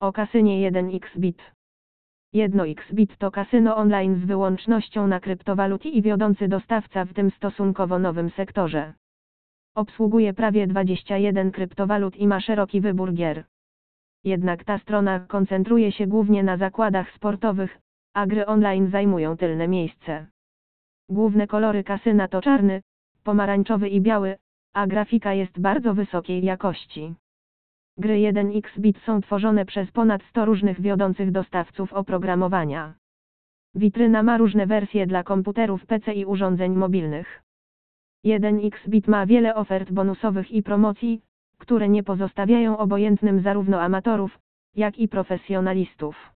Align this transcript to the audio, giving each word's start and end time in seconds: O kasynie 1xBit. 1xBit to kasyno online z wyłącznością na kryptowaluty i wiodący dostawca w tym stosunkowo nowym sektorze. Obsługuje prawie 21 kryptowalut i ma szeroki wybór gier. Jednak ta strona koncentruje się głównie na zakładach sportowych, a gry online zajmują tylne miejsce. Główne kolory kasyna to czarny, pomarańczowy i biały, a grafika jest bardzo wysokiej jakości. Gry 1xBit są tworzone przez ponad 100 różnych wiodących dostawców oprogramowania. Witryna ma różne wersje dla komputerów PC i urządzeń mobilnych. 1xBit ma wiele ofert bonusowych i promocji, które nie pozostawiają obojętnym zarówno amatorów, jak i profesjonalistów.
O 0.00 0.12
kasynie 0.12 0.70
1xBit. 0.70 1.38
1xBit 2.34 3.16
to 3.18 3.30
kasyno 3.30 3.76
online 3.76 4.20
z 4.22 4.24
wyłącznością 4.24 5.06
na 5.06 5.20
kryptowaluty 5.20 5.88
i 5.88 6.02
wiodący 6.02 6.48
dostawca 6.48 7.04
w 7.04 7.14
tym 7.14 7.30
stosunkowo 7.30 7.98
nowym 7.98 8.30
sektorze. 8.30 8.94
Obsługuje 9.74 10.34
prawie 10.34 10.66
21 10.66 11.50
kryptowalut 11.52 12.16
i 12.16 12.26
ma 12.26 12.40
szeroki 12.40 12.80
wybór 12.80 13.12
gier. 13.12 13.44
Jednak 14.24 14.64
ta 14.64 14.78
strona 14.78 15.20
koncentruje 15.20 15.92
się 15.92 16.06
głównie 16.06 16.42
na 16.42 16.56
zakładach 16.56 17.12
sportowych, 17.12 17.78
a 18.14 18.26
gry 18.26 18.46
online 18.46 18.90
zajmują 18.90 19.36
tylne 19.36 19.68
miejsce. 19.68 20.26
Główne 21.08 21.46
kolory 21.46 21.84
kasyna 21.84 22.28
to 22.28 22.42
czarny, 22.42 22.82
pomarańczowy 23.24 23.88
i 23.88 24.00
biały, 24.00 24.36
a 24.74 24.86
grafika 24.86 25.34
jest 25.34 25.60
bardzo 25.60 25.94
wysokiej 25.94 26.44
jakości. 26.44 27.14
Gry 28.00 28.32
1xBit 28.32 28.98
są 29.06 29.20
tworzone 29.20 29.64
przez 29.64 29.90
ponad 29.90 30.22
100 30.22 30.44
różnych 30.44 30.80
wiodących 30.80 31.30
dostawców 31.30 31.92
oprogramowania. 31.92 32.94
Witryna 33.74 34.22
ma 34.22 34.38
różne 34.38 34.66
wersje 34.66 35.06
dla 35.06 35.22
komputerów 35.22 35.86
PC 35.86 36.14
i 36.14 36.24
urządzeń 36.24 36.74
mobilnych. 36.74 37.42
1xBit 38.24 39.08
ma 39.08 39.26
wiele 39.26 39.54
ofert 39.54 39.92
bonusowych 39.92 40.52
i 40.52 40.62
promocji, 40.62 41.22
które 41.58 41.88
nie 41.88 42.02
pozostawiają 42.02 42.78
obojętnym 42.78 43.40
zarówno 43.40 43.80
amatorów, 43.80 44.38
jak 44.76 44.98
i 44.98 45.08
profesjonalistów. 45.08 46.32